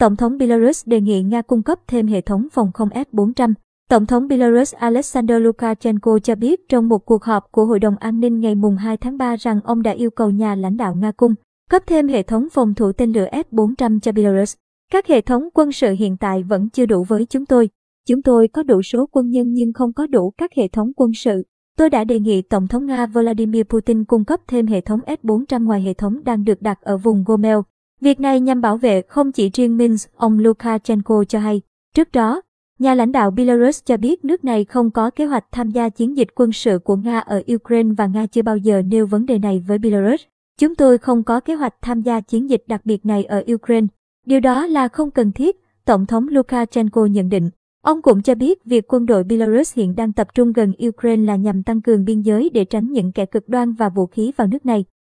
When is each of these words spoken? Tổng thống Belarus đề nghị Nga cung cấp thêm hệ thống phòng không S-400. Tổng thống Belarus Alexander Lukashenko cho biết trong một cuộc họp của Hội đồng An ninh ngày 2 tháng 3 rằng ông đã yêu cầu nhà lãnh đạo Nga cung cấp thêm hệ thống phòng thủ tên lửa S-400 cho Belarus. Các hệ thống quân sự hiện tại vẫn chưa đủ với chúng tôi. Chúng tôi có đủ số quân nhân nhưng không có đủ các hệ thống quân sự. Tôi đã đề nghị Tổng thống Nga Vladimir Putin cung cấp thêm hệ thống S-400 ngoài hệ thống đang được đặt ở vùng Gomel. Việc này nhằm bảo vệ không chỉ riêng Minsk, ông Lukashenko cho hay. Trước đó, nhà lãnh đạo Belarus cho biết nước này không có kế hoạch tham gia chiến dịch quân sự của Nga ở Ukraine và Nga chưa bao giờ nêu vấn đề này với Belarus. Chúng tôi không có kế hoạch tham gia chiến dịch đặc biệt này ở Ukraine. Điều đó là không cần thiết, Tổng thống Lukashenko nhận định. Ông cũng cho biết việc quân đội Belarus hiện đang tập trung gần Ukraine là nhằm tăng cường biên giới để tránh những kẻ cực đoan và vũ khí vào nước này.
Tổng 0.00 0.16
thống 0.16 0.38
Belarus 0.38 0.86
đề 0.86 1.00
nghị 1.00 1.22
Nga 1.22 1.42
cung 1.42 1.62
cấp 1.62 1.78
thêm 1.88 2.06
hệ 2.06 2.20
thống 2.20 2.46
phòng 2.52 2.72
không 2.72 2.88
S-400. 2.88 3.54
Tổng 3.88 4.06
thống 4.06 4.28
Belarus 4.28 4.74
Alexander 4.74 5.42
Lukashenko 5.42 6.18
cho 6.18 6.34
biết 6.34 6.68
trong 6.68 6.88
một 6.88 6.98
cuộc 6.98 7.24
họp 7.24 7.52
của 7.52 7.64
Hội 7.64 7.78
đồng 7.78 7.96
An 7.96 8.20
ninh 8.20 8.40
ngày 8.40 8.54
2 8.78 8.96
tháng 8.96 9.18
3 9.18 9.36
rằng 9.36 9.60
ông 9.64 9.82
đã 9.82 9.90
yêu 9.90 10.10
cầu 10.10 10.30
nhà 10.30 10.54
lãnh 10.54 10.76
đạo 10.76 10.94
Nga 10.94 11.12
cung 11.12 11.34
cấp 11.70 11.82
thêm 11.86 12.08
hệ 12.08 12.22
thống 12.22 12.48
phòng 12.52 12.74
thủ 12.74 12.92
tên 12.92 13.12
lửa 13.12 13.26
S-400 13.32 14.00
cho 14.00 14.12
Belarus. 14.12 14.54
Các 14.92 15.06
hệ 15.06 15.20
thống 15.20 15.48
quân 15.54 15.72
sự 15.72 15.92
hiện 15.92 16.16
tại 16.16 16.42
vẫn 16.42 16.68
chưa 16.70 16.86
đủ 16.86 17.04
với 17.04 17.26
chúng 17.26 17.46
tôi. 17.46 17.68
Chúng 18.08 18.22
tôi 18.22 18.48
có 18.48 18.62
đủ 18.62 18.82
số 18.82 19.06
quân 19.12 19.30
nhân 19.30 19.52
nhưng 19.52 19.72
không 19.72 19.92
có 19.92 20.06
đủ 20.06 20.32
các 20.38 20.50
hệ 20.56 20.68
thống 20.68 20.92
quân 20.96 21.10
sự. 21.14 21.42
Tôi 21.78 21.90
đã 21.90 22.04
đề 22.04 22.20
nghị 22.20 22.42
Tổng 22.42 22.68
thống 22.68 22.86
Nga 22.86 23.06
Vladimir 23.06 23.62
Putin 23.62 24.04
cung 24.04 24.24
cấp 24.24 24.40
thêm 24.48 24.66
hệ 24.66 24.80
thống 24.80 25.00
S-400 25.06 25.64
ngoài 25.64 25.82
hệ 25.82 25.94
thống 25.94 26.24
đang 26.24 26.44
được 26.44 26.62
đặt 26.62 26.78
ở 26.82 26.96
vùng 26.96 27.24
Gomel. 27.26 27.58
Việc 28.00 28.20
này 28.20 28.40
nhằm 28.40 28.60
bảo 28.60 28.76
vệ 28.76 29.02
không 29.02 29.32
chỉ 29.32 29.50
riêng 29.50 29.76
Minsk, 29.76 30.16
ông 30.16 30.38
Lukashenko 30.38 31.24
cho 31.24 31.38
hay. 31.38 31.60
Trước 31.94 32.12
đó, 32.12 32.42
nhà 32.78 32.94
lãnh 32.94 33.12
đạo 33.12 33.30
Belarus 33.30 33.84
cho 33.84 33.96
biết 33.96 34.24
nước 34.24 34.44
này 34.44 34.64
không 34.64 34.90
có 34.90 35.10
kế 35.10 35.26
hoạch 35.26 35.44
tham 35.52 35.70
gia 35.70 35.88
chiến 35.88 36.16
dịch 36.16 36.28
quân 36.34 36.52
sự 36.52 36.78
của 36.78 36.96
Nga 36.96 37.18
ở 37.18 37.42
Ukraine 37.54 37.94
và 37.96 38.06
Nga 38.06 38.26
chưa 38.26 38.42
bao 38.42 38.56
giờ 38.56 38.82
nêu 38.82 39.06
vấn 39.06 39.26
đề 39.26 39.38
này 39.38 39.64
với 39.66 39.78
Belarus. 39.78 40.20
Chúng 40.58 40.74
tôi 40.74 40.98
không 40.98 41.22
có 41.22 41.40
kế 41.40 41.54
hoạch 41.54 41.74
tham 41.82 42.02
gia 42.02 42.20
chiến 42.20 42.50
dịch 42.50 42.64
đặc 42.66 42.80
biệt 42.84 43.06
này 43.06 43.24
ở 43.24 43.44
Ukraine. 43.54 43.86
Điều 44.26 44.40
đó 44.40 44.66
là 44.66 44.88
không 44.88 45.10
cần 45.10 45.32
thiết, 45.32 45.56
Tổng 45.84 46.06
thống 46.06 46.28
Lukashenko 46.28 47.06
nhận 47.06 47.28
định. 47.28 47.50
Ông 47.82 48.02
cũng 48.02 48.22
cho 48.22 48.34
biết 48.34 48.64
việc 48.64 48.92
quân 48.92 49.06
đội 49.06 49.24
Belarus 49.24 49.74
hiện 49.74 49.94
đang 49.96 50.12
tập 50.12 50.28
trung 50.34 50.52
gần 50.52 50.72
Ukraine 50.88 51.24
là 51.24 51.36
nhằm 51.36 51.62
tăng 51.62 51.80
cường 51.80 52.04
biên 52.04 52.20
giới 52.20 52.50
để 52.54 52.64
tránh 52.64 52.92
những 52.92 53.12
kẻ 53.12 53.26
cực 53.26 53.48
đoan 53.48 53.72
và 53.72 53.88
vũ 53.88 54.06
khí 54.06 54.32
vào 54.36 54.46
nước 54.46 54.66
này. 54.66 54.84